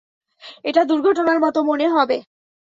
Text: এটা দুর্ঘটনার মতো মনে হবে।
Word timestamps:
এটা 0.63 0.81
দুর্ঘটনার 0.83 1.39
মতো 1.39 1.59
মনে 1.63 1.87
হবে। 1.89 2.17